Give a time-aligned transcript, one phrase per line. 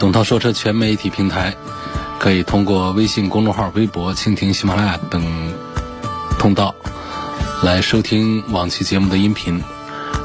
[0.00, 1.54] 董涛说车全媒体平台
[2.18, 5.52] 可以通过微信公众号、微博、蜻蜓、喜马拉雅等
[6.38, 6.74] 通道
[7.62, 9.62] 来收听往期节目的音频，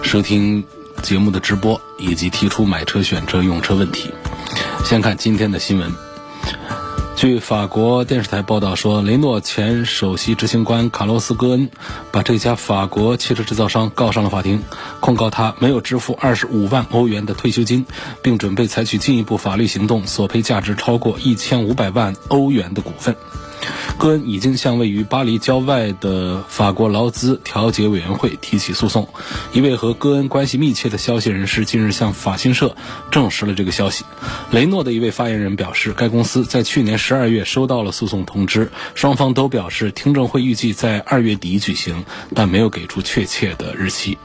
[0.01, 0.63] 收听
[1.03, 4.09] 节目的直播，以及提出买车、选车、用车问题。
[4.85, 6.04] 先看今天的新闻。
[7.25, 11.71] 据法国电视台报道说，雷诺前首席执行官卡洛斯·戈恩
[12.11, 14.61] 把这家法国汽车制造商告上了法庭，
[14.99, 17.83] 控告他没有支付二十五万欧元的退休金，
[18.21, 23.15] 并准备采取进一步法律行动，索赔价值超过一千五百万欧元的股份。
[23.97, 29.07] 戈恩已经向位于巴黎郊外的法国劳资调解委员会提起诉讼。
[29.53, 32.75] 一位和戈恩关系密切的消息人士近日向法新社
[33.09, 34.05] 证实了这个消息。
[34.51, 44.17] 雷诺的一位发言人表示，该公司在去年十二月收到了诉讼通知，双方都表示听证会预计在二月底举行，但没有给出确切的日期。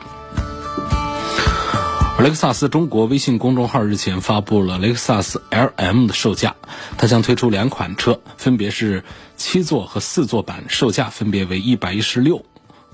[2.19, 6.55] 雷克萨斯中国微信公众号日前发布了雷克萨斯 LM 的售价，
[6.99, 9.05] 它将推出两款车，分别是
[9.41, 12.45] 七座和四座版，售价分别为一百一十六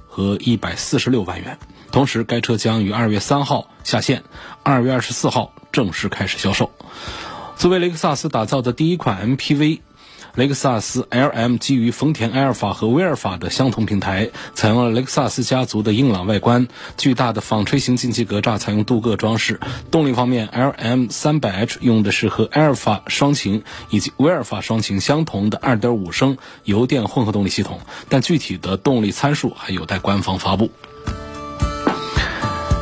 [0.07, 1.59] 和一百四十六万元。
[1.91, 4.23] 同时，该车将于二月三号下线，
[4.63, 6.71] 二月二十四号正式开始销售。
[7.57, 9.81] 作为雷克萨斯打造的第一款 MPV。
[10.37, 19.59] 雷克萨斯 LM 基于丰田埃尔法和威尔法的相同平台，采用了雷克萨斯家族的硬朗外观，巨大的纺锤形进气格栅采用镀铬装饰。
[19.91, 30.71] 动力方面，LM 300H 用的是和埃尔法双擎以及威尔法双擎相同的2.5升油电混合动力系统，但具体的动力参数还有待官方发布。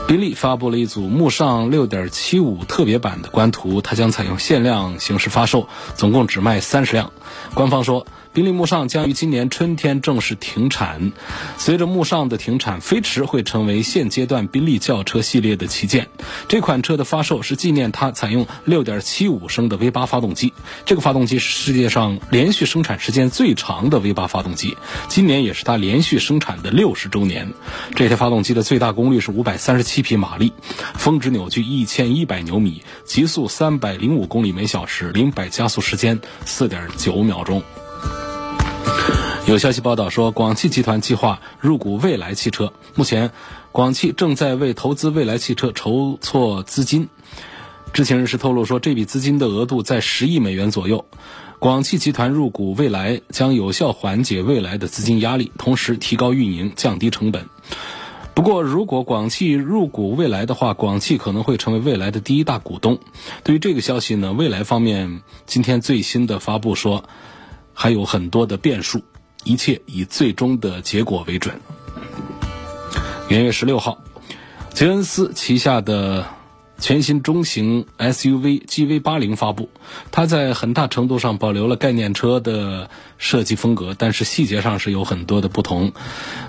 [0.07, 7.13] 宾利发布了一组慕尚6.75特别版的官图，它将采用限量形式发售，总共只卖三十辆。
[7.55, 8.07] 官方说。
[8.35, 11.13] 宾利慕尚将于今年春天正式停产。
[11.57, 16.09] 随着慕尚的停产，飞驰会成为现阶段宾利轿车系列的旗舰。
[16.49, 20.53] 这款车的发售是纪念它采用6.75升的 V8 发动机。
[20.85, 24.77] 这个发动机是世界上连续生产时间最长的 V8 发动机，
[25.07, 27.53] 今年也是它连续生产的六十周年。
[27.95, 30.53] 这台发动机的最大功率是537七匹马力，
[30.97, 37.63] 峰值扭矩1100牛米，极速305公里每小时，零百加速时间4.9秒钟。
[39.47, 42.73] 有消息报道说，广汽集团计划入股蔚来汽车。
[42.97, 43.31] 目前，
[43.71, 47.09] 广汽正在为投资蔚来汽车筹措资金。
[47.93, 51.05] 知情人士透露说，这笔资金的额度在十亿美元左右。
[51.61, 57.47] 广汽集团入股蔚来将有效缓解蔚来的资金压力，同时提高运营、降低成本。
[58.35, 62.99] 不过，如果广汽入股蔚来的话，广汽可能会成为蔚来的第一大股东。
[63.43, 67.05] 对于这个消息呢，蔚来方面今天最新的发布说，
[67.73, 69.03] 还有很多的变数。
[69.45, 71.61] 一切以最终的结果为准。
[73.29, 73.99] 元月十六号，
[74.73, 76.27] 杰恩斯旗下的
[76.79, 79.71] 全新中型 SUV GV 八零发布，
[80.11, 85.93] 它在很大程度上保留了概念车的设计风格，但是细节上是有很多的不同。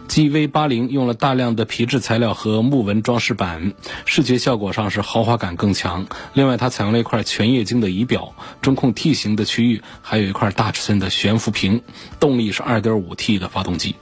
[0.10, 3.74] GV 八零用了大量的皮质材料和木纹装饰板，
[4.06, 6.06] 视觉效果上是豪华感更强。
[6.34, 11.82] 另外，它采用了一块全液晶的仪表，中控 T 型的区域还有一块大尺寸的悬浮屏。
[12.20, 13.96] 动力是 2.5T 的发动机。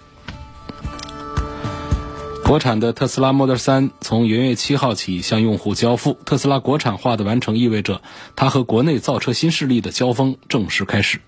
[2.46, 6.20] 国产的特斯拉 Model 3从元月七号起向用户交付。
[6.26, 8.02] 特斯拉国产化的完成意味着
[8.36, 11.22] 它和国内造车新势力的交锋正式开始。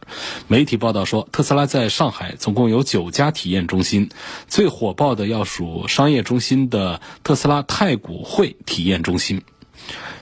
[0.47, 4.09] 媒体报道说，特斯拉在上海总共有九家体验中心，
[4.47, 9.41] 最火爆的要数商业中心的特斯拉太古汇体验中心。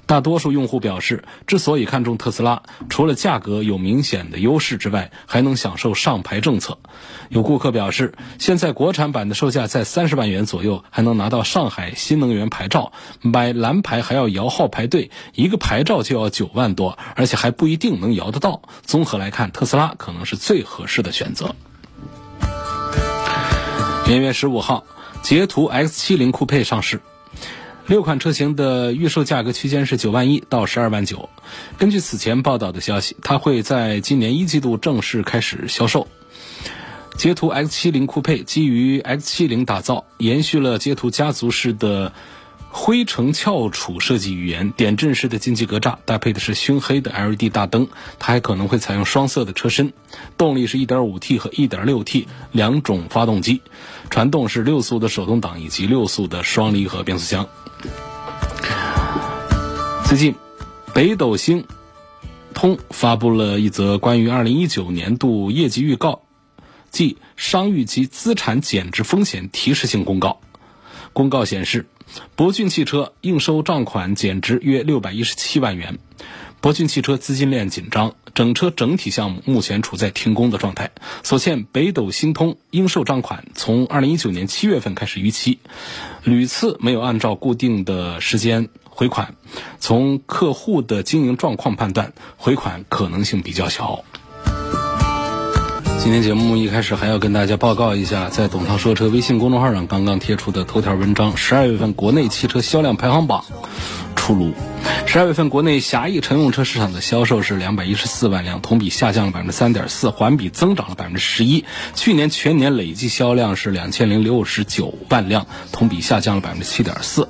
[0.05, 6.77] 大多数用户表示，之所以看中特斯拉，除了价格有明显的优势之外，还能享受上牌政策。
[7.29, 12.91] 有顾客表示，现在国产版的售价在三十万元左右，还能拿到上海新能源牌照，
[13.21, 18.61] 买蓝牌还要摇号排队，一个牌照就要九万多，而且还不一定能摇得到。
[18.83, 21.55] 综合来看，特斯拉可能是最合适的选择。
[24.07, 24.83] 元月十五号，
[25.21, 26.99] 捷途 X 七零酷配上市。
[27.85, 31.29] 六款车型的预售价格区间是九万一到十二万九。
[31.77, 36.07] 根据此前报道的消息，它会在今年一季度正式开始销售。
[37.17, 42.13] 捷途 X70 酷配基于 X70 打造，延续了捷途家族式的
[42.69, 47.87] 灰橙翘楚设计语言，点阵式的进气格栅，搭配的是熏黑的 LED 大灯。
[48.17, 49.91] 它还可能会采用双色的车身，
[50.37, 53.61] 动力是一点五 T 和一点六 T 两种发动机，
[54.09, 57.47] 传动是六速的手动挡以及六速的双离合变速箱。
[60.05, 60.35] 最近，
[60.93, 61.65] 北斗星
[62.53, 66.21] 通发布了一则关于二零一九年度业绩预告，
[66.91, 70.39] 即商誉及资产减值风险提示性公告。
[71.13, 71.87] 公告显示，
[72.35, 75.97] 博骏汽车应收账款减值约六百一十七万元。
[76.63, 80.91] 博骏汽车资金链紧张，整车整体项目目前处在停工的状态。
[81.21, 85.59] 所欠北斗星通应收账款从二零一九年七月份开始逾期，
[86.23, 89.35] 屡次没有按照固定的时间回款。
[89.81, 94.05] 从客户的经营状况判断，回款可能性比较小。
[96.01, 103.43] 今天节目一开始还要跟大家报告一下，在董涛说车微信公众号上刚刚贴出的头条文章：十二月份国内汽车销量排行榜
[104.23, 104.53] 出炉。
[105.05, 111.65] 十二月份国内狭义乘用车市场的销售是两百一十四万辆，同比下降了百分之三点四，环比增长了百分之十一。
[111.93, 117.27] 去年全年累计销量是两千零六十九万辆，同比下降了百分之七点四。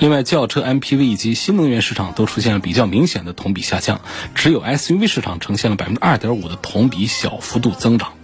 [0.00, 4.00] 另外，轿车、MPV 以及新能源市场都出现了比较明显的同比下降，
[4.34, 8.14] 只有 SUV 市场呈现了百分之二点五的同比小幅度增长。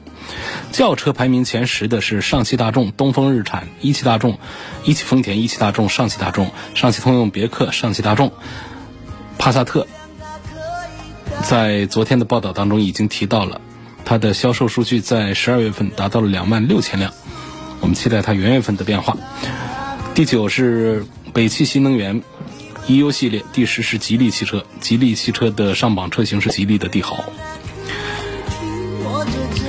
[0.73, 4.39] 轿车排名前十的是上汽大众、东风日产、一汽大众、
[4.85, 8.33] 一汽丰田、一汽大众、上汽大众、上汽通用别克、上汽大众、
[9.39, 9.87] 帕萨特。
[11.43, 13.61] 在昨天的报道当中已经提到了，
[14.05, 17.13] 它的销售数据在十二月份达到了两万六千辆，
[17.81, 19.17] 我们期待它元月份的变化。
[20.15, 22.23] 第九是北汽新能源
[22.89, 27.25] EU 系列，第十是吉利汽车，吉利汽车的上榜车型是吉利的帝豪。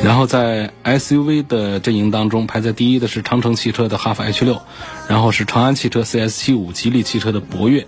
[0.02, 4.62] 然后在 SUV 的阵营当中，排在第一的是长城汽车的哈弗 H 六，
[5.08, 7.86] 然后是长安汽车 CS 七五，吉利汽车的博越，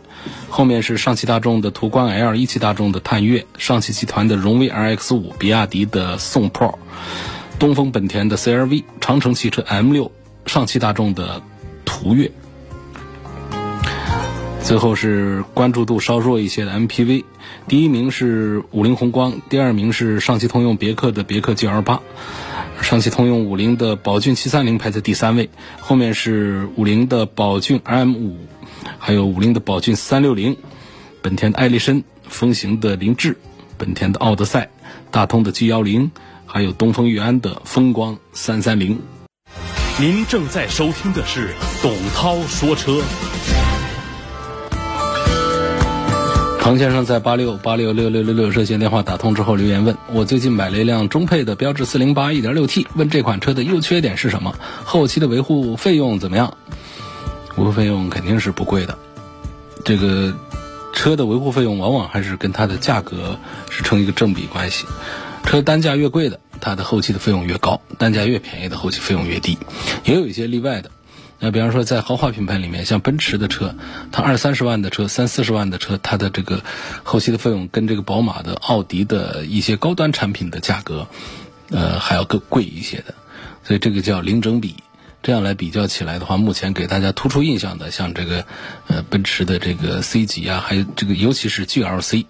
[0.50, 6.76] 后面是上汽大众的途观 L，一汽大众的探岳，上汽集团的荣威 RX 五，比亚迪的宋 Pro，
[7.58, 10.12] 东风本田的 CRV，长城汽车 M 六，
[10.46, 11.42] 上汽大众的
[11.86, 12.32] 途岳。
[14.64, 17.26] 最后是关注度稍弱一些的 MPV，
[17.68, 22.00] 第一名是五菱宏光，第二名是上汽通用别克的别克 GL 八，
[22.82, 25.50] 上汽通用五菱的宝骏七三零排在第三位，
[25.80, 28.38] 后面是五菱的宝骏 M 五，
[28.98, 30.56] 还有五菱的宝骏三六零，
[31.22, 33.38] 本田的艾力绅，风行的凌志，
[33.78, 34.70] 本田的奥德赛，
[35.10, 36.12] 大通的 G 幺零，
[36.46, 39.02] 还有东风裕安的风光三三零。
[40.00, 41.50] 您正在收听的是
[41.82, 43.02] 董涛说车。
[46.72, 54.56] 庞先生在八六八六六六六六热线电话打通之后留言问：我最近买了一辆中配的标致四零八一点六 T，问这款车的优缺点是什么？
[54.86, 56.56] 后期的维护费用怎么样？
[57.58, 58.98] 维护费用肯定是不贵的。
[59.84, 60.34] 这个
[60.94, 63.38] 车的维护费用往往还是跟它的价格
[63.70, 64.86] 是成一个正比关系。
[65.44, 69.58] 车单价越贵的，它的后期的费用越高；单价越便宜的，后期费用越低。
[70.06, 70.90] 也有一些例外的。
[71.44, 73.76] 那比方说，在豪华品牌里面，像奔驰的车，
[74.12, 76.64] 它二三十万的车、三四十万的车，它的这个
[77.04, 81.08] 后期的费用跟这个宝马的、奥迪的一些高端产品的价格，
[81.72, 83.16] 呃，还要更贵一些的。
[83.64, 84.76] 所以这个叫零整比。
[85.24, 88.46] 这样来比较起来的话，目前给大家突出印象的，像这个
[88.88, 92.26] 呃奔驰的这个 C 级啊，还有这个尤其是 GLC。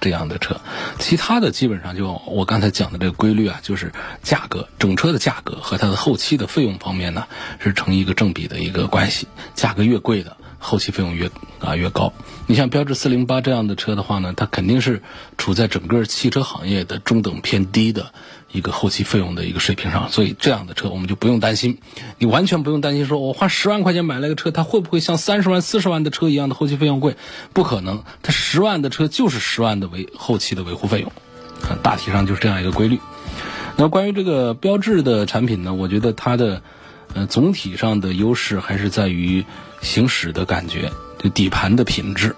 [0.00, 0.60] 这样的车，
[0.98, 7.26] 其他的基本上就我刚才讲的这个规律啊，就是价格整车的价格和它的后期的费用方面呢，
[7.58, 9.26] 是成一个正比的一个关系。
[9.54, 11.30] 价格越贵的，后期费用越
[11.60, 12.12] 啊越高。
[12.46, 15.02] 你像标致四零八这样的车的话呢，它肯定是
[15.38, 18.12] 处在整个汽车行业的中等偏低的。
[18.52, 21.78] 一个后期费用的一个水平上，所以这样的车我们就不用担心，
[22.18, 27.16] 你完全不用担心，说我花十万块钱买了个车，它会不会像三十万、四十万的车一样的后期费用贵？
[27.52, 31.12] 不可能，它十万的车就是十万的维后期的维护费用，
[31.82, 32.98] 大体上就是这样一个规律。
[33.76, 36.62] 那关于这个标志的产品呢，我觉得它的
[37.12, 39.44] 呃总体上的优势还是在于
[39.80, 42.34] 行驶的感觉，就底盘的品质。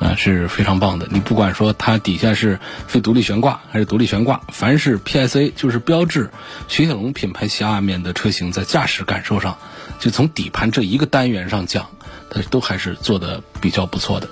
[0.00, 1.06] 啊，是非常棒的。
[1.12, 6.28] 你不管说它底下是非独立悬挂还是独立悬挂，凡是 PSA 就是标志
[6.66, 9.56] 雪铁龙品牌下面的车型，在驾驶感受上，
[10.00, 11.88] 就从底盘这一个单元上讲，
[12.28, 14.28] 它都还是做的比较不错的。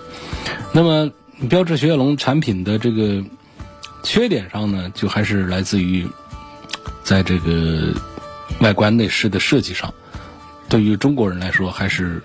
[0.72, 1.08] 那么
[1.48, 3.22] 标致雪铁龙产品的这个
[4.02, 6.04] 缺点上呢，就还是来自于
[7.04, 7.94] 在这个
[8.58, 9.94] 外观内饰的设计上，
[10.70, 12.22] 对于中国人来说还是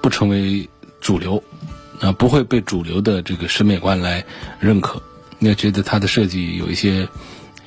[0.00, 0.66] 不成为
[1.02, 1.44] 主流。
[2.00, 4.24] 啊，不会被主流的这个审美观来
[4.58, 5.00] 认可，
[5.38, 7.08] 你也觉得它的设计有一些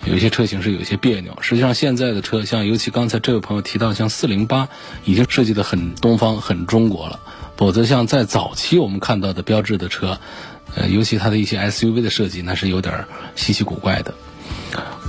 [0.03, 1.37] 有一些车型是有一些别扭。
[1.41, 4.67] 实际上，现在的车像尤其刚才这位朋友提到，像四零八
[5.05, 7.21] 已经设计的很东方、很中国了。
[7.55, 10.19] 否则，像在早期我们看到的标致的车，
[10.75, 13.05] 呃，尤其它的一些 SUV 的设计，那是有点
[13.35, 14.13] 稀奇古怪的。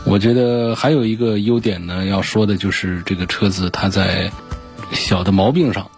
[0.09, 4.33] 我觉得还有一个优点呢，要说的就是这个车子它在
[4.91, 5.91] 小的毛病上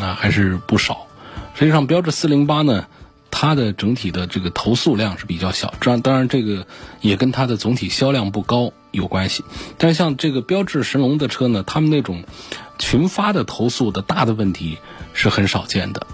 [0.00, 1.08] 啊还是不少。
[1.54, 2.86] 实际上，标致四零八呢，
[3.28, 6.64] 它的整体的这个投诉量是比较小，这当然这个
[7.00, 9.42] 也跟它的总体销量不高有关系。
[9.78, 12.22] 但是像这个标致神龙的车呢，他们那种
[12.78, 14.78] 群发的投诉的大的问题
[15.12, 16.06] 是很少见的。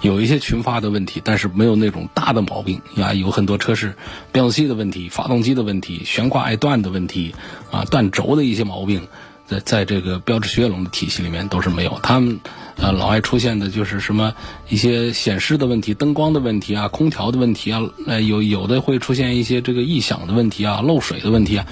[0.00, 3.12] 有一些群发的问题，但是没有那种大的毛病啊。
[3.14, 3.94] 有很多车是
[4.32, 7.34] 变速器的问题、发动机的问题、悬挂爱断的问题
[7.70, 9.06] 啊，断轴的一些毛病，
[9.46, 11.98] 在在这个标致雪铁龙的体系里面都是没有。
[12.02, 12.40] 他们
[12.76, 14.34] 呃老爱出现的就是什么
[14.68, 21.66] 一些显示的问题、灯光的问题啊、空调的问题啊，呃有有的会出现一些这个异响的问题啊、漏水的问题啊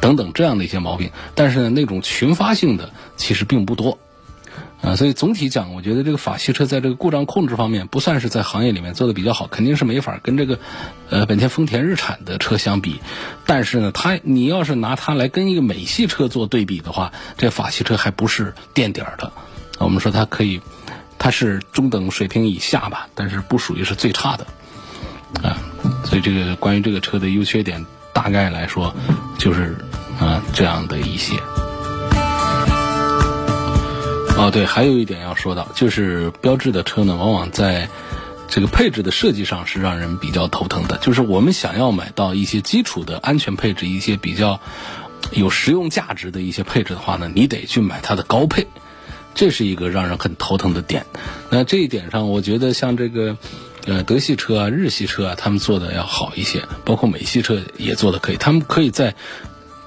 [0.00, 1.10] 等等这样的一些毛病。
[1.34, 3.98] 但是呢，那种群发性的其实并不多。
[4.82, 10.58] 啊，所以总体讲，我觉得这个法系车在这个故障控制方面不算是在行业里面做的比较好，肯定是没法跟这个，
[11.08, 13.00] 呃，本田、丰田、日产的车相比。
[13.46, 19.32] 但是呢，它你要是拿它来跟一个美系车做对比的话，这法系车还不是垫底儿的。
[19.78, 20.60] 我们说它可以，
[21.18, 24.46] 它是中等水平以下吧，但是不属于是最差的。
[25.42, 25.58] 啊，
[26.04, 28.94] 所以这个关于这个车的优缺点，大概来说
[29.38, 29.74] 就是
[30.20, 31.34] 啊这样的一些。
[34.38, 37.88] 哦，对，还有一点要说到，就是标致的车呢，往往在
[38.48, 40.98] 这个配置的设计上是让人比较头疼的。
[40.98, 44.60] 就是我们想要买到一些基础的安全配置，一些比较
[45.32, 48.66] 有实用价值的一些配置的话呢，你得去买它的高配，
[49.34, 51.06] 这是一个让人很头疼的点。
[51.50, 53.38] 那这一点上，我觉得像这个
[53.86, 59.14] 呃德系车啊、日系车啊，他们做的要好一些，包括美系车也做的可以，他们可以在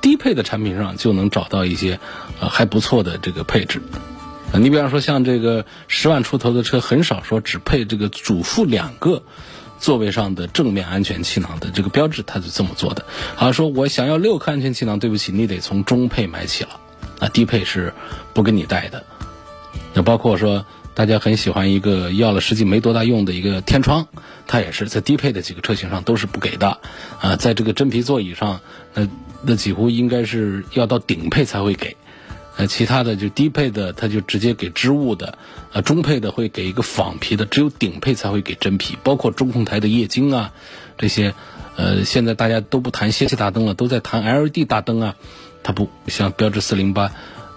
[0.01, 1.99] 低配的产品上就能找到一些
[2.39, 3.79] 呃还不错的这个配置。
[4.57, 9.23] 你比方说，像这个十万出头的车，很少说只配这个主副两个
[9.79, 13.05] 座位上的正面安全气囊的这个标志，它是这么做的。
[13.35, 16.79] 好，说我想要六颗安全气囊，对不起，你得从中配买起了，
[17.19, 17.93] 啊，低配是
[18.33, 19.05] 不给你带的。
[19.93, 24.07] 那包括说，大家很喜欢一个要了实际没多大用的一个天窗，
[24.47, 26.79] 它也是在低配的几个车型上都是不给的。
[27.21, 28.59] 啊，在这个真皮座椅上，
[28.93, 29.07] 那
[29.43, 31.95] 那几乎应该是要到顶配才会给。
[32.59, 35.37] 呃，其他的就低配的，它就直接给织物的；
[35.71, 38.97] 呃，中配的会给一个仿皮的，只有顶配才会给真皮。
[39.01, 40.51] 包括中控台的液晶啊，
[40.97, 41.33] 这些，
[41.77, 45.15] 呃，现在大家都不谈氙气大灯了，都在谈 LED 大灯啊。
[45.63, 47.13] 它不像标致四零八，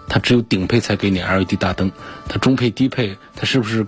[0.09, 1.90] 它只有顶配才给你 LED 大灯，
[2.28, 3.85] 它中配、低配，它是不是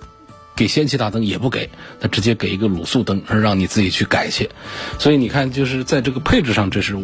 [0.56, 1.70] 给氙气大灯也不给？
[2.00, 4.50] 它直接给一个卤素灯，而让你自己去改去。
[4.98, 6.98] 所以你看，就是在这个配置上，这是，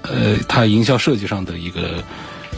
[0.00, 2.02] 呃，它营销设计上的一个。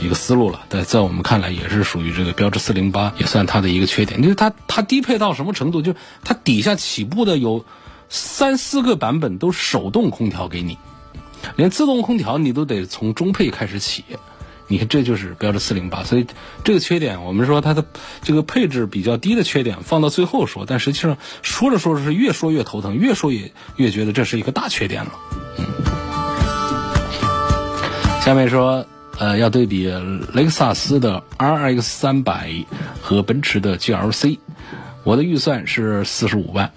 [0.02, 4.22] 一个思路了，在在我们看来也是属于这个标致四零八，也算它的一个缺点。
[4.22, 5.82] 就是它它低配到什么程度？
[5.82, 7.66] 就它底下起步的有
[8.08, 10.78] 三四个版本都手动空调给你，
[11.56, 14.04] 连自动空调你都得从中配开始起。
[14.68, 16.26] 你看这就是标致四零八，所以
[16.64, 17.84] 这个缺点我们说它的
[18.22, 25.12] 这个配置比较低的缺点放到最后说，但实际上说着说着是越说越头疼，越说越越觉得这是一个大缺点了。
[25.58, 25.66] 嗯，
[28.24, 28.86] 下面说。
[29.18, 29.86] 呃，要对比
[30.32, 32.52] 雷克萨斯的 RX 三百
[33.02, 34.38] 和奔驰的 GLC，
[35.04, 36.72] 我的预算是四十五万。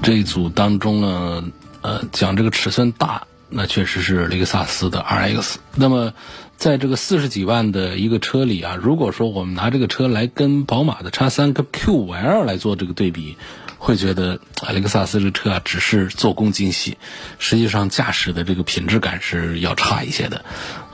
[0.00, 1.44] 这一组当中呢，
[1.80, 5.56] 呃，讲这个尺寸大，那确实是雷克萨斯的 RX。
[5.74, 6.12] 那么，
[6.56, 13.36] 在这个四十几万的一个车里啊，如果说我们拿这个车来跟宝马的 X 三跟 Q 五 L 来做这个对比。
[13.78, 16.98] 会觉得雷克萨斯这车啊，只是做工精细，
[17.38, 20.44] 实际上驾驶的这个品质感是要差一些的。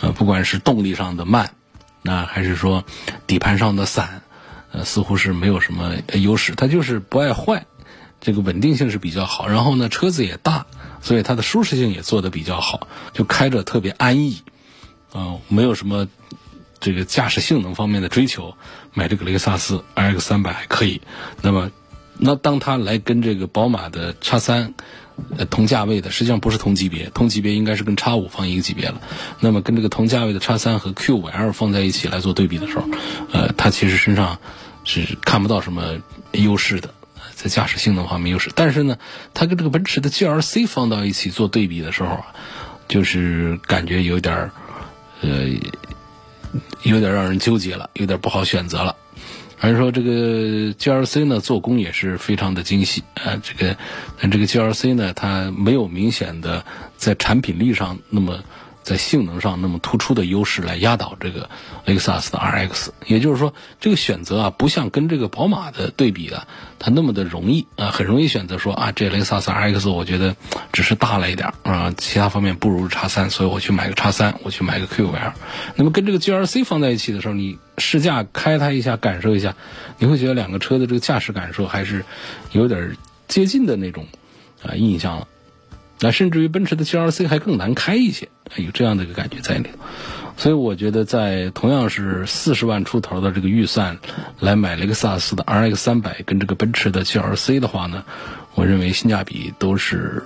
[0.00, 1.54] 呃，不管是动力上的慢，
[2.02, 2.84] 那还是说
[3.26, 4.22] 底盘上的散，
[4.70, 6.54] 呃，似乎是没有什么优势。
[6.54, 7.64] 它就是不爱坏，
[8.20, 9.48] 这个稳定性是比较好。
[9.48, 10.66] 然后呢，车子也大，
[11.00, 14.42] 所以它的舒适性也做得比较好，就开着特别安逸。
[15.14, 16.06] 啊，没有什么
[16.80, 18.56] 这个驾驶性能方面的追求，
[18.92, 21.00] 买这个雷克萨斯 RX 三百还可以。
[21.40, 21.70] 那么。
[22.18, 24.75] 那当它来跟这个宝马的叉三，
[25.37, 29.00] 呃，同价位的，实际上不是同级别，同级别应该是跟叉五放一个级别了。
[29.40, 32.88] 那么跟这个同价位的叉三和 Q 五 L 放在一起来做对比的时候，
[33.33, 34.38] 呃，它其实身上
[34.85, 36.00] 是看不到什么
[36.33, 36.94] 优势的，
[37.35, 38.50] 在驾驶性能方面优势。
[38.54, 38.97] 但是呢，
[39.35, 42.25] 它跟这个奔驰的 GLC 放到一起做对比的时候，
[42.88, 44.50] 就是感觉有点儿，
[45.21, 45.49] 呃，
[46.83, 48.97] 有点让人纠结了，有点不好选择了。
[49.64, 53.40] 还是说这个 GLC 呢，做工也是非常的精细啊。
[53.42, 53.75] 这个，
[54.21, 56.62] 但这个 GLC 呢，它没有明显的
[56.99, 58.44] 在产品力上那么
[58.84, 61.50] 在性能上那么突出的优势来压倒这个
[61.86, 62.90] 雷克萨斯的 RX。
[63.06, 66.46] 也就是说，这个选择啊，不像跟这个宝马的对比啊，
[66.78, 70.36] 它那么的容易啊，很容易选择说啊，这雷克萨斯 RX 我觉得
[70.72, 75.32] 只是大了一点啊，其他方面不如叉三，所以我去买个叉三，我去买个 Q5L。
[75.76, 79.56] 那么跟这个 GRC 放在一起的时候，你试驾开它一下，感受一下，
[79.98, 82.04] 你会觉得两个车的这个驾驶感受还是
[82.52, 82.96] 有点
[83.28, 84.06] 接近的那种
[84.62, 85.26] 啊印象了。
[86.04, 89.70] 那甚至于奔驰的 GLC 还更难开一些，有这样的一个感觉在里头。
[90.37, 93.96] 所以我觉得，在同样是四十万出头的这个预算
[94.38, 98.04] 来买雷克萨斯的 RX 三百跟这个奔驰的 GLC 的话呢，
[98.54, 100.23] 我认为性价比都是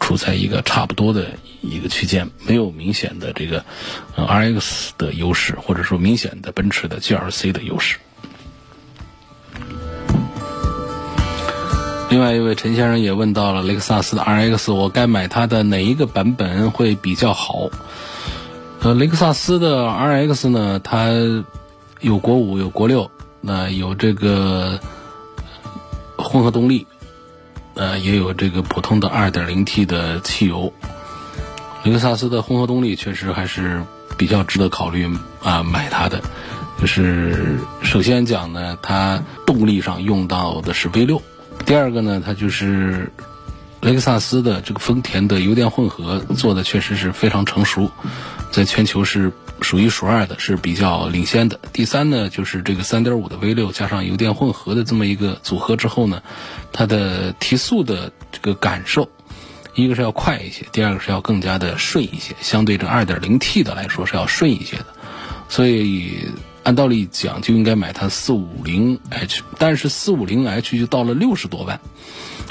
[0.00, 1.28] 处在一个差不多的
[1.62, 3.64] 一个区间，没有明显的这个
[4.14, 7.96] RX 的优势，或者说明显的奔驰的 GLC 的优势。
[12.12, 17.70] 另外一位陈先生也问到了雷克萨斯的 RX，我该买它的哪一个版本会比较好？
[18.80, 21.08] 呃，雷克萨斯的 RX 呢，它
[22.00, 24.78] 有国五，有国六，那有这个
[26.18, 26.86] 混合动力，
[27.72, 30.70] 呃，也有这个普通的 2.0T 的汽油。
[31.84, 33.82] 雷克萨斯的混合动力确实还是
[34.18, 35.10] 比较值得考虑
[35.42, 36.20] 啊，买它的。
[36.78, 41.22] 就是首先讲呢，它动力上用到的是 V 六。
[41.64, 43.10] 第二个呢，它就是
[43.80, 47.90] 雷克萨斯的这个丰田的油电混合做的确实是非常成熟，
[48.50, 51.58] 在全球是数一数二的，是比较领先的。
[51.72, 56.22] 第三呢，就是这个3.5的 V6 加上油电混合的这么一个组合之后呢，
[56.72, 59.08] 它的提速的这个感受，
[59.74, 64.86] 一个是要快一些，第二个是要更加的顺一些，相对这 2.0T 的来说是要顺一些的，
[65.48, 66.28] 所以。
[66.62, 71.80] 按道理讲就应该买它四五零 H，但是四五零 H 就到了六十多万。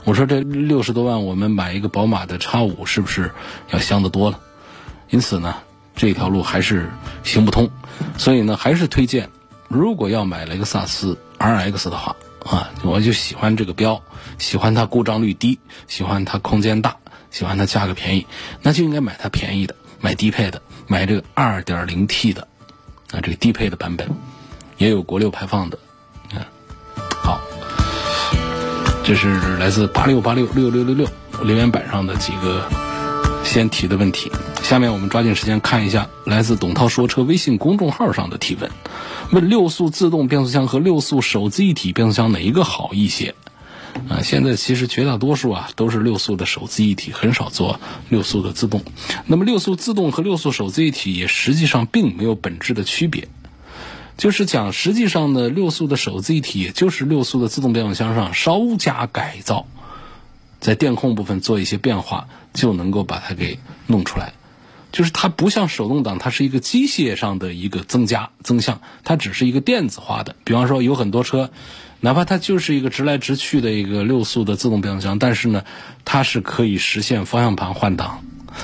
[0.04, 3.32] 我说这六十多万，我们买一个宝马的叉五是不是
[3.70, 4.40] 要香得多了？
[5.10, 5.56] 因此呢，
[5.96, 6.90] 这条路还是
[7.24, 7.70] 行不通。
[8.18, 9.30] 所以呢，还是推荐，
[9.68, 14.02] 如果要买雷克萨斯 RX 的话啊，我就喜欢这个标，
[14.40, 16.98] 喜欢它故障率低，喜欢它空间大，
[17.30, 18.26] 喜欢它价格便宜，
[18.62, 22.48] 那就应该买它便宜的，买低配的，买这个二点零 T 的。
[23.12, 24.10] 啊，这个低配的版本
[24.78, 25.78] 也有国六排放的，
[26.34, 26.48] 啊，
[27.24, 27.40] 好，
[29.04, 31.08] 这是来自八六八六六六六六
[31.44, 32.64] 留言板上的几个
[33.44, 34.32] 先提的问题。
[34.64, 38.72] 下面我们抓紧时间看一下来自董涛说车微信公众号上的提问：
[39.32, 43.36] 问六速自动变速箱和六速手自一体变速箱哪一个好一些？
[44.10, 48.84] 啊，现在其实绝大多数啊都是六速的手自一体，很少做六速的自动。
[49.26, 53.30] 那么六速自动和六速手自一体也实际上并没有本质的区别，
[54.18, 59.66] 就是讲实际上呢，六速的手自一体也就是六速的自动变速箱上稍加改造，
[60.60, 64.34] 在电控部分做一些变化，就能够把它给弄出来。
[64.92, 70.36] 就是它不像手动挡，它是一个机械上的一个增加增项，它只是一个电子化的。
[70.44, 71.50] 比方说有很多车。
[72.02, 75.64] 哪怕它就是一个直来直去的一个六速的自动变速箱，但是呢，
[76.04, 78.24] 它是可以实现方向盘换挡，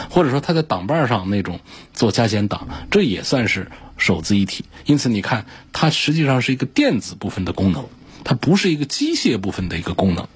[0.09, 1.59] 或者说它在挡把上那种
[1.93, 4.65] 做加减档，这也算是手自一体。
[4.85, 7.85] 因此，你看它实际上是一个电子部分的功能，
[8.23, 10.27] 它不是一个机械部分的一个功能。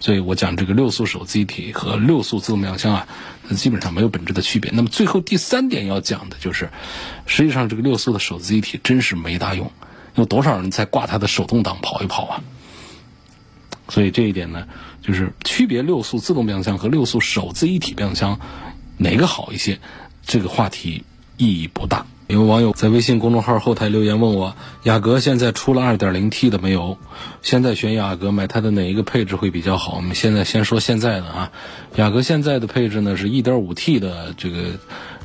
[0.00, 3.08] 所以我讲这个六速手自一体和六速自动变速箱啊，
[3.56, 4.70] 基本上没有本质的区别。
[4.74, 6.70] 那么最后第三点要讲的就是，
[7.26, 9.72] 实际上这个六速的手自一体真是没大用。
[10.18, 12.42] 有多少人在挂它的手动挡跑一跑啊？
[13.88, 14.66] 所以这一点呢，
[15.00, 18.38] 就是区别六速自动变速箱和六速手自一体变速箱
[18.98, 19.80] 哪个好一些？
[20.26, 21.04] 这个话题
[21.38, 22.04] 意义不大。
[22.26, 26.98] 有网友在微信公众号后台留言问我：雅阁现在出了 2.0T 的没有？
[27.40, 29.96] 现在选雅阁买它的哪一个配置会比较好？
[29.96, 31.50] 我们现在先说现在的啊，
[31.96, 34.72] 雅阁现在的配置呢是 1.5T 的这个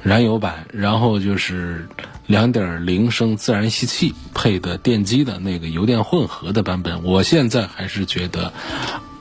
[0.04, 1.88] 燃油版，然后就是。
[2.26, 8.54] 两点零升自然吸气配的电机的那个油电混合的版本，我现在还是觉得，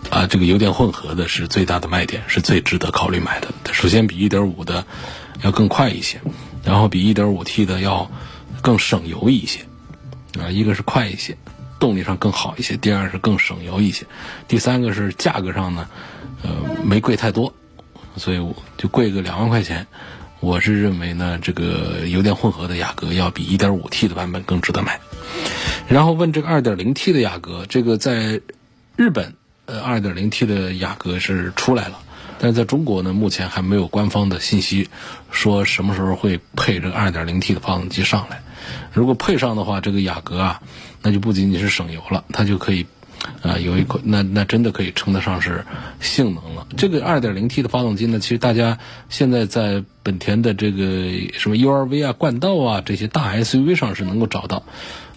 [0.08, 3.48] 啊，这个油电混合的是最大的卖点，是最值得考虑买的。
[3.72, 4.86] 首先比一点五的
[5.42, 6.20] 要更快一些，
[6.62, 8.08] 然后比一点五 T 的要
[8.62, 9.62] 更省油一些，
[10.40, 11.36] 啊，一个是快一些，
[11.80, 14.04] 动力上更好一些；第二是更省油一些；
[14.46, 15.88] 第三个是价格上呢，
[16.44, 16.50] 呃，
[16.84, 17.52] 没贵太多，
[18.16, 19.88] 所以我就贵个两万块钱。
[20.42, 24.98] 我是认为呢，这个油电混合的雅阁要比 1.5T 的版本更值得买。
[25.86, 28.40] 然后问这个 2.0T 的雅阁，这个在
[28.96, 29.34] 日本，
[29.66, 32.00] 呃，2.0T 的雅阁是出来了，
[32.40, 34.88] 但是在中国呢，目前还没有官方的信息
[35.30, 38.42] 说什么时候会配这个 2.0T 的发动机上来。
[38.92, 40.60] 如果配上的话，这个雅阁啊，
[41.02, 42.84] 那就不仅仅是省油了，它就可以
[43.42, 45.64] 啊，有一款那那真的可以称得上是
[46.00, 46.66] 性能了。
[46.76, 50.84] 这个 2.0T 的发动机呢，其实大家现在在本田的这个
[51.38, 54.64] 什么 URV 啊、冠道啊这些大 SUV 上是能够找到。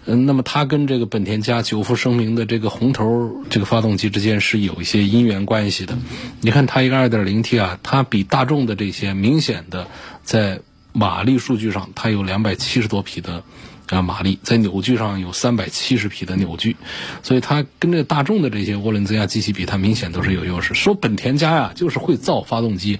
[0.07, 5.97] 嗯，那么它跟这个本田家久负盛名的这个红头这个发动机之间是有一些因缘关系的。
[6.41, 9.87] 你看它一个 2.0T 啊，它比大众的这些明显的
[10.23, 10.59] 在
[10.93, 13.43] 马力数据上，它有270多匹的
[13.89, 16.75] 啊马力，在扭矩上有370匹的扭矩，
[17.21, 20.73] 所以它跟这大众的这些涡轮增压机器比，它明显都是有优势。
[20.73, 22.99] 说本田家呀，就是会造发动机，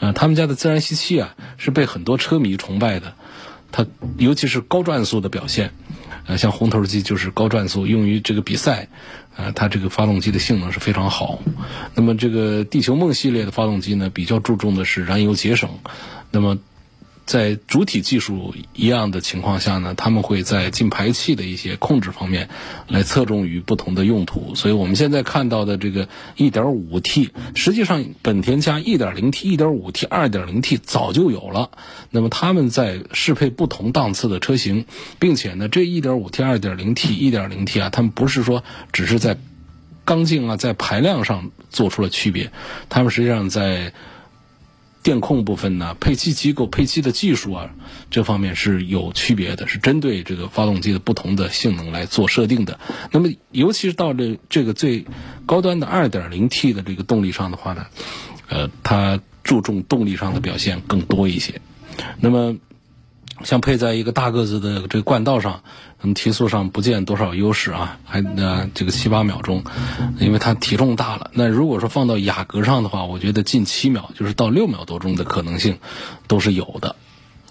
[0.00, 3.14] 呃，他们家的自然吸气啊，是被很多车迷崇拜的，
[3.72, 3.86] 它
[4.18, 5.72] 尤其是高转速的表现。
[6.26, 8.88] 呃，像红头机就是高转速，用于这个比赛，
[9.34, 11.40] 啊，它这个发动机的性能是非常好。
[11.94, 15.70] 那么这个地球梦系列的发动机呢，比较注重的是燃油节省。
[16.30, 16.58] 那么。
[17.28, 22.48] 在主体技术一样的情况下呢，他们会在进排气的一些控制方面
[22.88, 24.54] 来侧重于不同的用途。
[24.54, 31.70] 所以我们现在看到的这个 1.5T，实际上本田加 1.0T、1.5T、2.0T 早就有了。
[32.10, 34.86] 那么他们在适配不同档次的车型，
[35.18, 39.36] 并且呢，这 1.5T、2.0T、1.0T 啊，他们不是说只是在
[40.06, 42.50] 缸径啊、在排量上做出了区别，
[42.88, 43.92] 他们实际上在。
[45.08, 47.70] 电控部分呢，配气机构、配气的技术啊，
[48.10, 52.78] 这方面是有区别的，是针对这个发动机的不同的性能来做设定的。
[53.10, 55.06] 那么，尤其是到这这个最
[55.46, 57.86] 高端的 2.0T 的这个动力上的话呢，
[58.50, 61.62] 呃，它注重动力上的表现更多一些。
[62.20, 62.58] 那么。
[63.44, 65.62] 像配在一个大个子的这个冠道上，
[66.02, 69.62] 嗯，提速上不见多少优势啊，还呃这个七八秒钟，
[70.18, 71.30] 因为它体重大了。
[71.34, 75.78] 那如果说放到雅阁上的话，我觉得近七秒，就是到六秒多钟的可能性
[76.26, 76.96] 都是有的，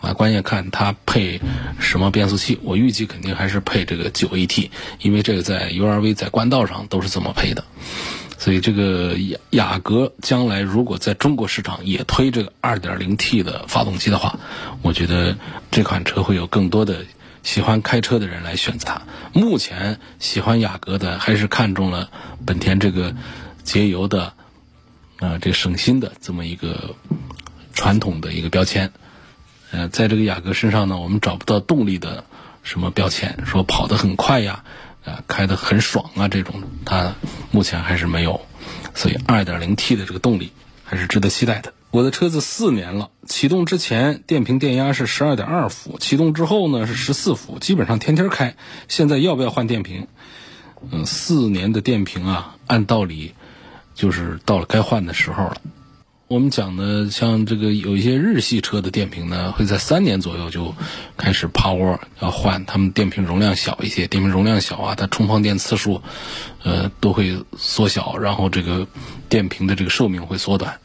[0.01, 1.39] 啊，关键看它配
[1.79, 2.59] 什么变速器。
[2.63, 4.69] 我预计肯定还是配这个九 AT，
[5.01, 7.63] 因为这个在 URV 在冠道上都是这么配的。
[8.39, 14.39] 所以，这个雅雅阁将来如果在中国市场也推这个 2.0T 的发动机的话，
[14.83, 15.35] 我觉得
[15.71, 17.03] 这款车会有更多的
[17.41, 19.01] 喜欢开车的人来选择它。
[19.33, 22.11] 目前喜欢雅阁的还是看中了
[22.45, 23.15] 本田这个
[23.63, 24.33] 节油的
[25.19, 26.95] 啊，这省心的这么一个
[27.73, 28.91] 传统的一个标签。
[29.71, 32.23] 呃，在这个雅阁身上呢，我们找不到动力的
[32.61, 34.63] 什么标签，说跑得很快呀。
[35.07, 36.27] 啊，开得很爽啊！
[36.27, 37.15] 这种它
[37.51, 38.41] 目前还是没有，
[38.93, 40.51] 所以 2.0T 的这个动力
[40.83, 41.73] 还是值得期待的。
[41.89, 48.55] 我的车子四年了，启动之前电瓶电压是12.2伏，启动之后呢是14伏，基本上天天开。
[48.89, 50.07] 现在要不要换电瓶？
[50.91, 53.33] 嗯，四年的电瓶啊，按道理
[53.95, 55.61] 就是到了该换的时候了。
[56.29, 60.75] 我们讲的像这个有一些日系车的电瓶呢，会在三年左右就
[61.15, 66.01] 开始趴窝要换，他们电瓶容量小一些，电瓶容量小啊，它充放电次数，
[66.63, 68.87] 呃，都会缩小，然后这个
[69.29, 70.81] 电瓶的这个寿命会缩短。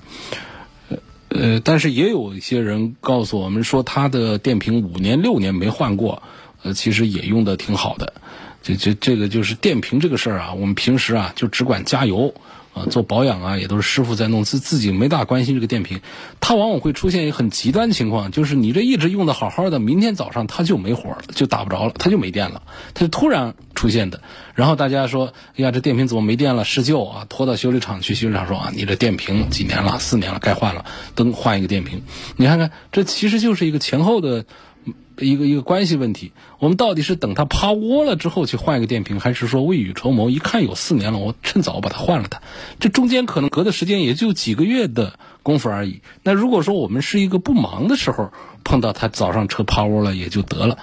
[1.29, 6.23] 呃，但是也有一些人告诉我们说，他的电瓶五年六年没换过，
[6.63, 8.13] 呃，其实也用的挺好的。
[8.63, 12.33] 这这这个就是电瓶这个事儿啊，我们平时啊就只管加油。
[12.75, 16.01] 啊，做保养啊，也都是师傅在弄，自自己没大关心这个电瓶。
[16.41, 22.63] 它往往会出现一个很极端情况，就是你这一直用的好好的，明天早上它就没火了，就打不着了，它就没电了，
[22.95, 24.23] 它就突然出现的。
[24.55, 26.65] 然后大家说，哎呀，这电瓶怎么没电了？
[26.65, 32.03] 施救啊，拖到修理厂去，修理厂说啊，你这电瓶几年了，四年了，该换了，灯换一个电瓶。
[32.37, 34.45] 你看看，这其实就是一个前后的。
[35.23, 40.29] 一个一个关系问题，我们到底是等它趴窝了之后去换一个电瓶，还是说未雨绸缪？
[40.31, 42.43] 一看有四年了，我趁早把它换了它。
[42.81, 46.03] 这中间可能隔的时间也就几个月的功夫而已。
[46.23, 48.33] 那如果说我们是一个不忙的时候
[48.65, 50.79] 碰到它早上车趴窝了也就得了，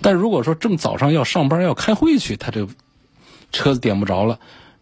[0.00, 2.68] 但如果说正早上要上班要开会去，它这
[3.52, 4.38] 车子点不着了，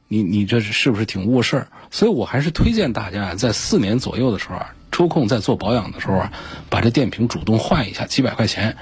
[0.09, 1.69] 你你这是不是挺误事儿？
[1.91, 4.57] 所以我还是推荐大家在四年左右的时候。
[4.93, 6.33] 抽空在做保养的时候啊，
[6.69, 8.77] 把这电瓶主动换一下，几百块钱，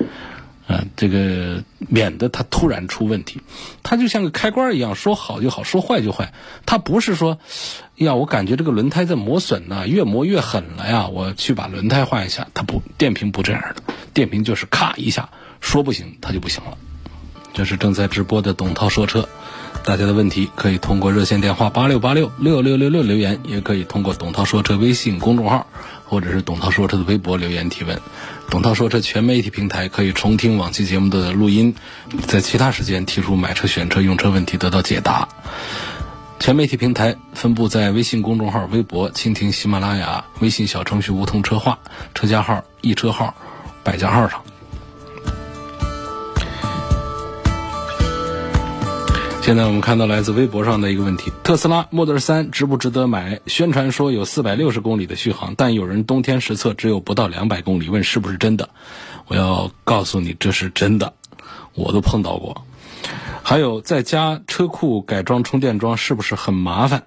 [0.67, 3.41] 嗯，这个免得它突然出问题。
[3.83, 6.33] 它就像个开关一样，说好就好，说坏就坏。
[6.67, 7.39] 它不是说，
[7.95, 12.49] 呀，我感觉这个轮胎在磨损呢，越磨越狠了呀，我去把轮胎换一下。
[12.53, 16.77] 它不，电瓶不这样的，电瓶就是咔一下，说不行它就不行了。
[17.53, 19.29] 这是正在直播的董涛说车，
[19.85, 25.67] 大家的问题可以通过热线电话八六八六六六六六留言，也可以通过董涛说车微信公众号。
[26.05, 28.01] 或者是董涛说车的微博留言提问，
[28.51, 31.73] 董涛说车全媒体平台可以重听往期节目的录音，
[32.27, 35.29] 在其他时间提出买车、选车、用车问题得到解答。
[36.41, 41.79] 全媒体平台分布在微信公众号、微博、蜻蜓、喜马拉雅、微信小程序“梧桐车话”、
[42.13, 43.33] 车家号、易车号、
[43.85, 44.43] 百家号上。
[49.51, 53.41] 现在我们看到来自微博上的一个问题：特斯拉 Model 3值不值得买？
[53.49, 58.69] 宣传说有四百六十公里的续航，但有人冬天实测只有不到两百公里，问是不是真的？
[59.27, 61.15] 我要告诉你，这是真的，
[61.75, 62.65] 我都碰到过。
[63.43, 67.03] 还有在家车库改装充电桩是不是很麻烦？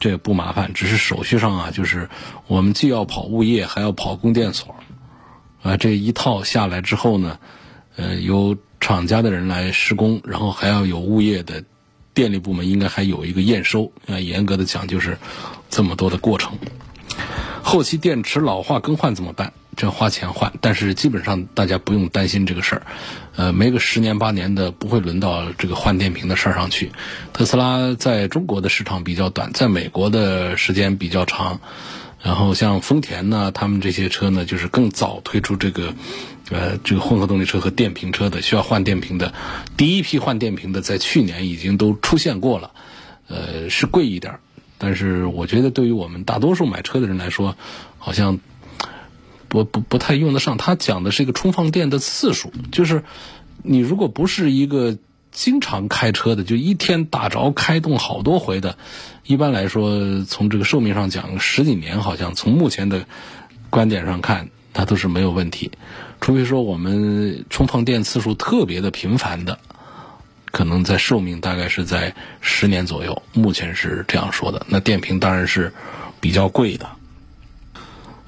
[0.00, 2.10] 这不麻烦，只是手续上啊，就是
[2.48, 4.74] 我们既要跑物业，还要跑供电所，
[5.62, 7.38] 啊，这一套下来之后呢，
[7.94, 11.62] 呃，由厂家的人来施工，然后还要有物业的
[12.16, 15.18] 电力部门应该还有一个验收，啊，严格的讲就是
[15.68, 16.58] 这么多的过程。
[17.62, 19.52] 后期电池老化更换怎么办？
[19.76, 22.86] 这花钱换，但是基本上大家不用担心这个事儿，
[23.36, 26.90] 呃，没个十年八年的不会轮到这个换电瓶的事儿上去。
[27.34, 31.60] 特斯拉在中国的市场比较短，在美国的时间比较长。
[32.20, 35.94] 然后像丰田呢，他们这些车呢，就是更早推出这个，
[36.50, 39.34] 呃，这个混合动力车和电瓶车的需要换电瓶的，
[39.76, 42.72] 第一批换电瓶的在去年已经都出现过了，
[43.28, 44.38] 呃，是贵一点，
[44.78, 47.56] 但是我觉得对于我们大多数买车的人来说，
[47.98, 48.38] 好像。
[49.48, 53.04] 不不不太用得上，它讲的是一个充放电的次数，就是
[53.62, 54.98] 你如果不是一个
[55.36, 58.78] 经常开车的，就一天打着开动好多回的，
[59.26, 63.04] 一般来说从这个寿命上讲，十几年好像从目前的
[63.68, 65.70] 观点上看，它都是没有问题。
[66.22, 69.58] 除非说我们充放电次数特别的频繁的，
[70.46, 74.64] 可能在寿命大概是在十年左右，目前是这样说的。
[74.70, 75.74] 那电瓶当然是
[76.18, 76.88] 比较贵的。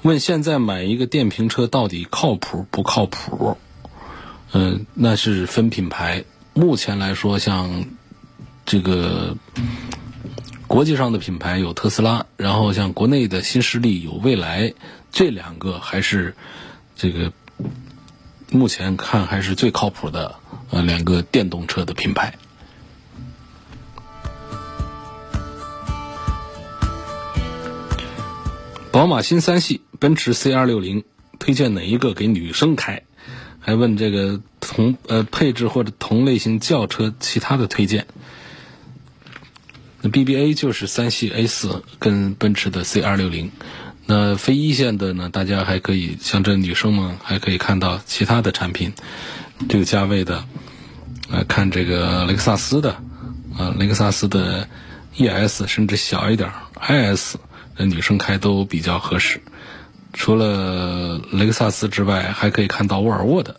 [0.03, 3.57] 问现在买一个电瓶车到底靠谱不靠谱？
[4.53, 6.23] 嗯，那是分品牌。
[6.59, 7.85] 目前来说，像
[8.65, 9.37] 这个
[10.67, 14.73] 国际上的品牌有特斯拉，然后像国内的新势力有蔚来，
[15.09, 16.35] 这两个还是
[16.97, 17.31] 这个
[18.51, 20.35] 目前看还是最靠谱的
[20.69, 22.37] 呃两个电动车的品牌。
[28.91, 29.79] 宝马新三系。
[29.99, 31.03] 奔驰 C 二六零
[31.39, 33.03] 推荐哪一个给女生开？
[33.69, 38.07] 来问这个同呃配置或者同类型轿车其他的推荐。
[40.01, 43.51] 那 BBA 就是三系 A 四跟奔驰的 C 二六零。
[44.07, 48.91] 那非一线的呢，大家还可以像这女生们还可以看到其他的产品，
[49.69, 50.43] 这个价位的，
[51.29, 52.93] 来看这个雷克萨斯的，
[53.55, 54.67] 啊雷克萨斯的
[55.15, 56.49] ES 甚至小一点
[56.81, 57.35] IS，
[57.77, 59.39] 那女生开都比较合适。
[60.11, 63.58] 除了雷克萨斯之外，还可以看到沃尔沃的，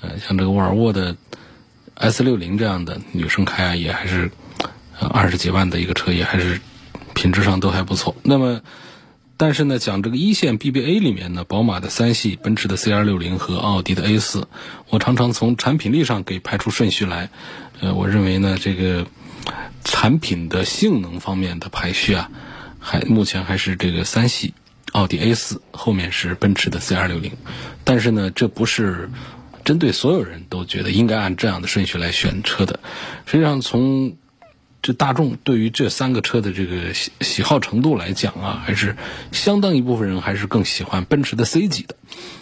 [0.00, 1.16] 呃，像这个沃尔沃的
[1.94, 4.30] S 六零这样的女生开啊，也还是
[4.98, 6.60] 二十几万的一个车，也还是
[7.14, 8.14] 品质上都还不错。
[8.22, 8.60] 那么，
[9.36, 14.46] 但是呢，讲这个一线 BBA 里面呢，宝马的三系、奔驰的 C 二六零和奥迪的 A 四，
[14.90, 17.30] 我常常从产品力上给排出顺序来。
[17.80, 19.06] 呃，我认为呢，这个
[19.84, 22.30] 产品的性能方面的排序啊，
[22.78, 24.54] 还目前还是这个三系。
[24.92, 27.32] 奥迪 A 四后面是奔驰的 C 二六零，
[27.84, 29.10] 但是呢，这不是
[29.68, 32.80] 针对所有人都觉得应该按这样的顺序来选车的。
[33.26, 34.16] 实际上，从
[34.80, 38.96] 这大众对于这三个车的这个喜喜好程度来讲啊，还是
[39.30, 41.96] 相当一部分人还是更喜欢奔驰的 C 级的，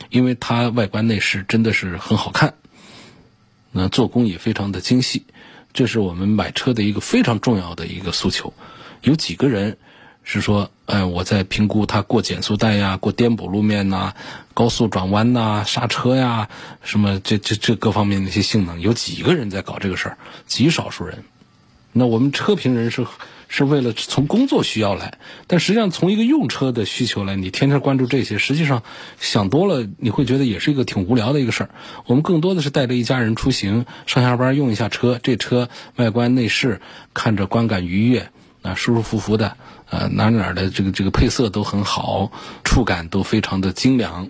[0.09, 2.55] 因为它外观内饰真的是很好看，
[3.73, 5.25] 那做工也非常的精细，
[5.73, 8.55] 这是我们买车的一个非常重要的一个诉求。
[9.03, 9.79] 有几个人？
[10.29, 14.13] 是说，哎，我在评估它过减速带呀、过颠簸路面呐、
[14.55, 16.49] 高速转弯呐、刹车呀，
[16.83, 20.19] 什么这这这各方面的一些性能，有几个人在搞这个事儿？
[20.49, 21.23] 极少数人。
[21.93, 23.07] 那我们车评人是
[23.47, 28.83] 是为了从工作需要来，但实际上从一个用车的需求来，你天天关注这些，实际上
[29.21, 31.71] 想多了，你会觉得也是一个挺无聊的一个事儿。
[32.07, 36.81] 我们更多的是带着一家人出行，上下班用一下车，这车外观内饰
[37.15, 38.31] 看着观感愉悦，
[38.67, 39.57] 啊，舒舒服服的。
[39.89, 42.33] 呃，哪哪的这个这个配色都很好，
[42.65, 44.29] 触感都非常的精良，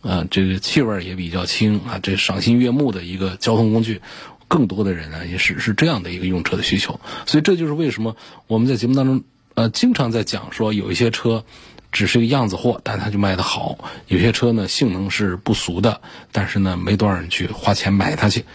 [0.00, 4.00] 呃，这个气味也比较轻啊，这赏心悦目的一个交通工具，
[4.48, 11.44] 更多的人呢也是是这样的一个用车的需求，所以这就是为什么我们在节目当中呃经常在讲说有一些车
[11.92, 13.76] 只是个样子货，但它就卖得好；
[14.06, 16.00] 有些车呢性能是不俗的，
[16.32, 18.46] 但是呢没多少人去花钱买它去，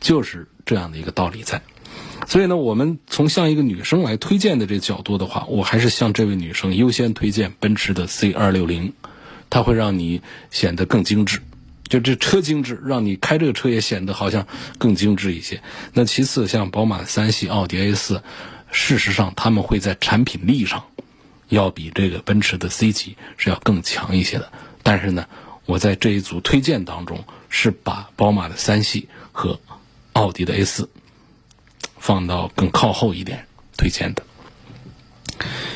[0.00, 1.60] 就是这样的一个道理在。
[2.32, 8.94] 所以呢，我们从向一个女生来推荐的这个角度的话，我还是向这位女生优先推荐奔驰的 C 二六零，
[9.50, 11.42] 它会让你显得更精致，
[11.90, 14.46] 就这车精致，让你开这个车也显得好像
[14.78, 15.62] 更精致一些。
[15.92, 18.22] 那其次，像宝马三系、奥迪 A 四，
[18.70, 20.84] 事实上他们会在产品力上
[21.50, 24.50] 要比这个奔驰的 C 级是要更强一些的。
[24.82, 25.26] 但是呢，
[25.66, 29.60] 我在这一组推荐当中是把宝马的三系和
[30.14, 30.88] 奥迪的 A 四。
[32.02, 34.24] 放到更靠后一点推荐的。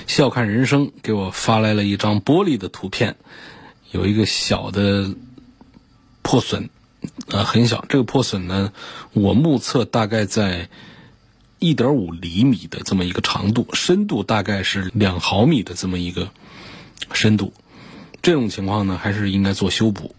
[0.09, 3.15] 笑看人生给我发来了一张玻璃的图片，
[3.93, 5.15] 有一个小的
[6.23, 6.69] 破损，
[7.29, 7.85] 呃，很小。
[7.89, 8.73] 这个破损呢，
[9.13, 10.69] 我目测大概在
[11.61, 16.31] 一点五厘米的这么一个长度，深度大概是两毫米的这么一个
[17.13, 17.53] 深度。
[18.21, 20.17] 这种情况呢，还是应该做修补。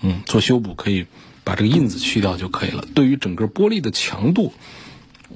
[0.00, 1.06] 嗯，做修补可以
[1.44, 2.84] 把这个印子去掉就可以了。
[2.92, 4.52] 对于整个玻璃的强度。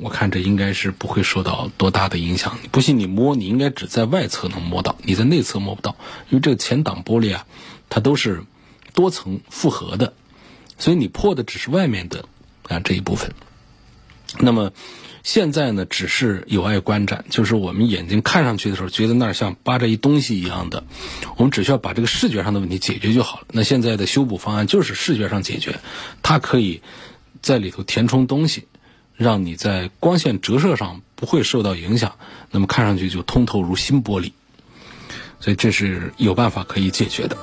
[0.00, 2.58] 我看这应该是不会受到多大的影响。
[2.70, 5.94] 不信你摸，你应该只在外侧能摸到，你在内侧摸不到，
[6.30, 7.46] 因为这个前挡玻璃啊，
[7.88, 8.42] 它都是
[8.94, 10.14] 多层复合的，
[10.78, 12.24] 所以你破的只是外面的
[12.68, 13.32] 啊这一部分。
[14.38, 14.72] 那么
[15.22, 20.84] 现在呢，只是有碍观瞻，就是我们眼睛看上去的时候，觉得那儿像扒着一东西一样的，
[21.36, 23.46] 我们只需要把这个视觉上的问题解决就好了。
[23.52, 25.78] 那现在的修补方案就是视觉上解决，
[26.22, 26.80] 它可以
[27.42, 28.66] 在里头填充东西。
[29.20, 32.14] 让你在光线折射上不会受到影响，
[32.50, 34.32] 那么看上去就通透如新玻璃，
[35.40, 37.36] 所以这是有办法可以解决的。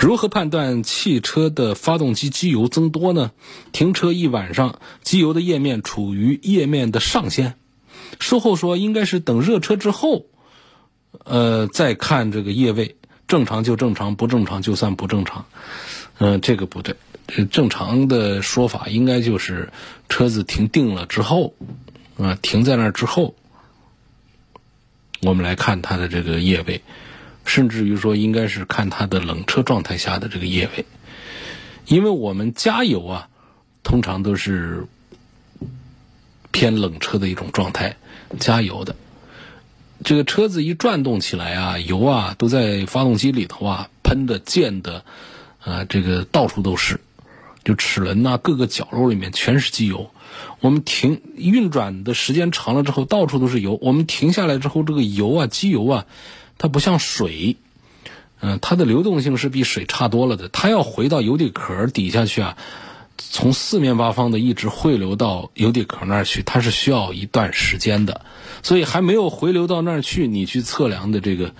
[0.00, 3.30] 如何判断汽车的发动机机油增多呢？
[3.70, 7.54] 停车一晚上，机油的液面处于液面的上限。
[8.18, 10.26] 售后说应该是等热车之后，
[11.24, 12.96] 呃，再看这个液位，
[13.28, 15.44] 正常就正常，不正常就算不正常。
[16.18, 16.96] 嗯，这个不对。
[17.50, 19.70] 正常的说法应该就是
[20.08, 21.52] 车子停定了之后，
[22.16, 23.34] 啊，停在那儿之后，
[25.20, 26.80] 我们来看它的这个液位，
[27.44, 30.86] 甚至于说应该是看它的冷车状态下的这个液位，
[31.86, 33.28] 因为我们加油啊，
[33.82, 34.86] 通常都是
[36.50, 37.96] 偏冷车的一种状态，
[38.38, 38.96] 加油的，
[40.02, 45.04] 这个车子一转动起来啊，油啊都在发动机里头啊喷的溅的，
[45.60, 46.98] 啊，这个到处都是。
[47.68, 50.10] 就齿轮呐，各个角落里面全是机油。
[50.60, 53.78] 我们停运转的时间长了之后，到处都是油。
[53.82, 56.06] 我们停下来之后，这个油啊，机油啊，
[56.56, 57.56] 它不像水，
[58.40, 60.48] 嗯，它的流动性是比水差多了的。
[60.48, 62.56] 它要回到油底壳底下去啊，
[63.18, 68.22] 从四面八方的一直汇流到油底壳那儿去，它是需要一段时间的。
[68.62, 71.54] 所以还没有回流到那儿去，你去测量的这个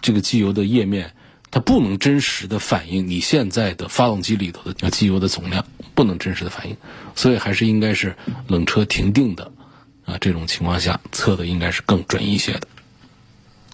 [0.00, 1.12] 这个机油的液面。
[1.54, 5.64] 它不能真实的反映你现在的发动机里头的机油的总量，
[5.94, 6.76] 不能真实的反映，
[7.14, 8.16] 所以还是应该是
[8.48, 9.52] 冷车停定的，
[10.04, 12.66] 啊，这种情况下测的应该是更准一些的。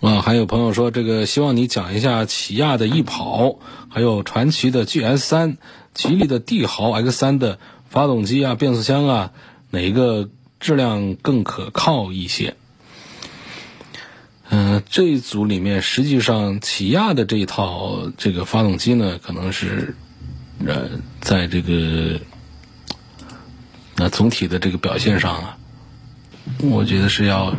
[0.02, 5.56] 啊，还有朋友说这个希望你讲一下起亚的翼跑，还有传祺的 GS 三、
[5.94, 9.32] 吉利的帝豪 X 三的发动机啊、变速箱啊，
[9.70, 12.56] 哪一个质量更可靠一些？
[14.52, 19.94] 嗯，这一组里面，实际上起亚的这一套这个发动机呢，可能是
[20.66, 22.20] 呃，在这个
[23.94, 25.58] 那总体的这个表现上啊，
[26.62, 27.54] 我觉得是要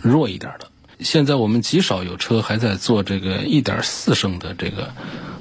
[0.00, 0.68] 弱一点的。
[1.00, 4.94] 现在我们极少有车还在做这个一点四升的这个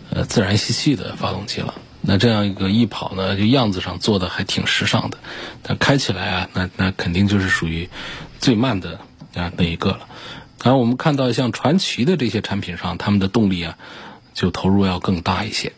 [0.09, 1.75] 呃自然吸气的发动机了。
[2.01, 5.17] 那这样一个一跑呢，就样子上做的还挺时尚的，
[5.63, 7.87] 但开起来啊，那那肯定就是属于
[8.39, 8.99] 最慢的
[9.35, 10.07] 啊那一个了。
[10.63, 13.77] 然后我们看到像传祺的这些产品上，他们的动力啊，
[14.33, 15.73] 就投入要更大一些。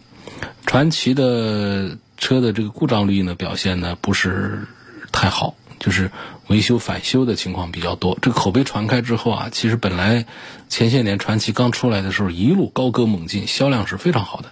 [0.65, 4.67] 传祺的车的这个故障率呢，表现呢不是
[5.11, 6.11] 太好，就是
[6.47, 8.17] 维修返修的情况比较多。
[8.21, 10.25] 这个口碑传开之后啊，其实本来
[10.67, 14.51] 前些年传祺刚出来的时候一路高歌猛进，销量是非常好的。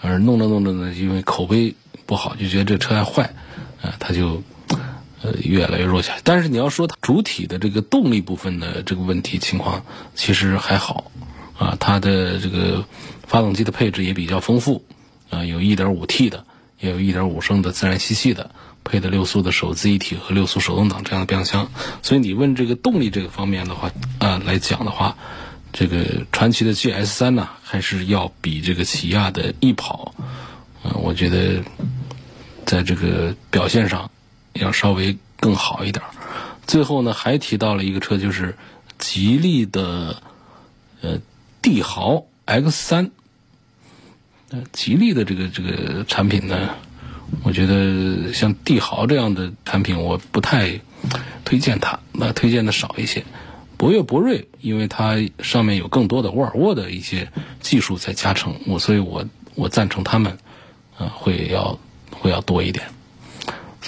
[0.00, 1.74] 而弄着弄着呢，因为口碑
[2.06, 3.34] 不好，就觉得这车还坏，
[3.82, 4.42] 啊，他就。
[5.22, 6.16] 呃，越来越弱下。
[6.24, 11.10] 但是你要说它主体的这个动力部分的这个问题情况，其实还好，
[11.58, 12.84] 啊，它的这个
[13.26, 14.82] 发动机的配置也比较丰富，
[15.28, 16.44] 啊，有 1.5T 的，
[16.78, 18.50] 也有1.5升的自然吸气的，
[18.82, 21.70] 配的六速的手自一体和六速手动挡这样的变速箱。
[22.02, 25.18] 所以你问这个动力这个方面的话，啊，来讲的话，
[25.70, 30.14] 这个传祺的 GS 三呢，还是要比这个起亚的翼跑，
[30.82, 31.62] 啊，我觉得
[32.64, 34.10] 在这个表现上。
[34.54, 36.04] 要稍微更好一点。
[36.66, 38.56] 最后呢，还提到了一个车，就是
[38.98, 40.22] 吉利的
[41.00, 41.18] 呃
[41.60, 43.10] 帝豪 X 三。
[44.50, 46.70] 呃，吉利的这个这个产品呢，
[47.44, 50.80] 我觉得像帝豪这样的产品，我不太
[51.44, 53.24] 推荐它，那推荐的少一些。
[53.76, 59.24] 博越、博瑞，因为它上面有更多的沃尔沃的一些技术在加成，我所以我
[59.54, 60.36] 我赞成他们，
[60.98, 61.78] 啊，会要
[62.10, 62.84] 会要多一点。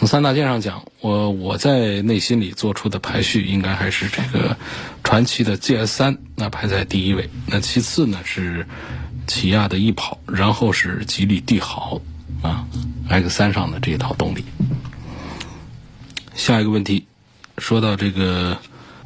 [0.03, 4.57] 从三大件上讲，我我在内心里做出的排序应该还是这个
[5.05, 7.31] 传祺的 GS 三，那排在第一位。
[7.47, 8.67] 那其次呢是
[9.29, 12.01] 起亚的翼跑，然后是吉利帝豪
[12.43, 12.67] 啊
[13.09, 14.45] X 三上的这一套动力。
[16.35, 17.07] 下一个问题，
[17.59, 18.59] 说到这个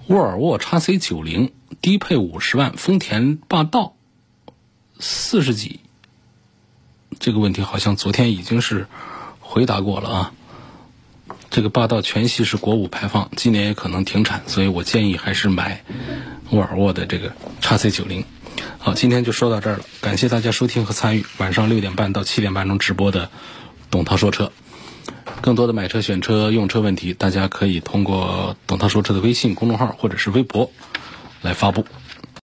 [0.06, 3.96] 沃尔沃 x C 九零低配五十万，丰田霸道
[4.98, 5.80] 四十几，
[7.18, 8.86] 这个问题好像昨天已经是
[9.40, 10.32] 回答过了啊。
[11.50, 15.82] 这个霸道全系是国五排放，今年也可能停产，所以我建议还是买
[16.50, 18.24] 沃尔沃的这个 x C 九零。
[18.78, 23.30] 好，今天就说到这儿了，感谢大家收听和参与晚上六点半到七点半钟直播的
[23.90, 24.52] 董涛说车。
[25.40, 30.70] 更多的买车、选车、用车问题，大家可以通过董涛说车的微信公众号或者是微博
[31.42, 31.86] 来发布。